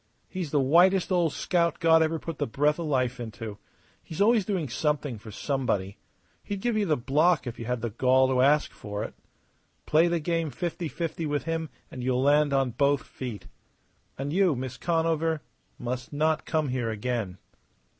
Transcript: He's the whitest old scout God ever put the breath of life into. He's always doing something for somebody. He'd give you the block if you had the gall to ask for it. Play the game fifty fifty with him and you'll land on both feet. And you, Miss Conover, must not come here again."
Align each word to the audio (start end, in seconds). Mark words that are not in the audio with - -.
He's 0.27 0.49
the 0.49 0.59
whitest 0.59 1.11
old 1.11 1.31
scout 1.31 1.79
God 1.79 2.01
ever 2.01 2.17
put 2.17 2.39
the 2.39 2.47
breath 2.47 2.79
of 2.79 2.87
life 2.87 3.19
into. 3.19 3.59
He's 4.01 4.19
always 4.19 4.45
doing 4.45 4.67
something 4.67 5.19
for 5.19 5.29
somebody. 5.29 5.97
He'd 6.43 6.59
give 6.59 6.75
you 6.75 6.87
the 6.87 6.97
block 6.97 7.45
if 7.45 7.59
you 7.59 7.65
had 7.65 7.81
the 7.81 7.91
gall 7.91 8.27
to 8.29 8.41
ask 8.41 8.71
for 8.71 9.03
it. 9.03 9.13
Play 9.85 10.07
the 10.07 10.19
game 10.19 10.49
fifty 10.49 10.87
fifty 10.87 11.27
with 11.27 11.43
him 11.43 11.69
and 11.91 12.03
you'll 12.03 12.23
land 12.23 12.51
on 12.51 12.71
both 12.71 13.03
feet. 13.03 13.45
And 14.17 14.33
you, 14.33 14.55
Miss 14.55 14.75
Conover, 14.75 15.43
must 15.77 16.11
not 16.11 16.47
come 16.47 16.69
here 16.69 16.89
again." 16.89 17.37